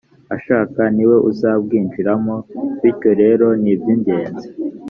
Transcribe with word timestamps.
ashaka 0.35 0.79
ni 0.95 1.03
we 1.09 1.17
uzabwinjiramo 1.29 2.35
bityo 2.81 3.11
rero 3.21 3.45
ni 3.61 3.69
iby 3.73 3.87
ingenzi 3.95 4.47